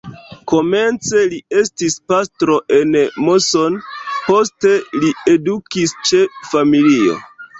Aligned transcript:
Komence 0.51 1.19
li 1.33 1.37
estis 1.59 1.97
pastro 2.11 2.55
en 2.77 2.97
Moson, 3.27 3.77
poste 4.29 4.73
li 5.03 5.13
edukis 5.35 5.93
ĉe 6.13 6.25
familio. 6.55 7.21